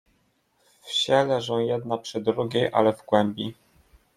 Wsie 0.83 1.25
leżą 1.25 1.59
jedna 1.59 1.97
przy 1.97 2.21
drugiej, 2.21 2.69
ale 2.73 2.93
w 2.93 3.05
głębi. 3.05 3.53